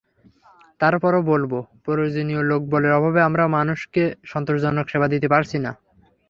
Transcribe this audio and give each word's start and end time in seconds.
তারপরও 0.81 1.21
বলব, 1.31 1.51
প্রয়োজনীয় 1.85 2.41
লোকবলের 2.51 2.93
অভাবে 2.93 3.19
আমরা 3.27 3.43
মানুষকে 3.57 4.01
সন্তোষজনক 4.25 4.85
সেবা 4.89 5.07
দিতে 5.13 5.27
পারছি 5.33 5.57
না। 5.65 5.71